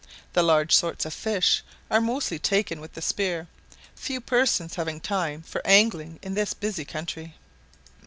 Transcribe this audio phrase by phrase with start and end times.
[0.33, 3.45] The large sorts of fish are mostly taken with the spear,
[3.95, 7.35] few persons having time for angling in this busy country.